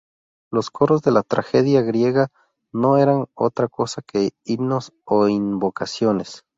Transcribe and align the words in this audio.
Los 0.49 0.71
coros 0.71 1.03
de 1.03 1.11
la 1.11 1.21
tragedia 1.21 1.83
griega 1.83 2.29
no 2.73 2.97
eran 2.97 3.25
otra 3.35 3.67
cosa 3.67 4.01
que 4.01 4.31
himnos 4.45 4.93
o 5.05 5.27
invocaciones. 5.27 6.43